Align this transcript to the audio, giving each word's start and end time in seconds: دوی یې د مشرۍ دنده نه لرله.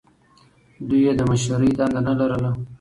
دوی 0.87 0.99
یې 1.05 1.11
د 1.19 1.21
مشرۍ 1.29 1.71
دنده 1.77 2.01
نه 2.07 2.13
لرله. 2.19 2.51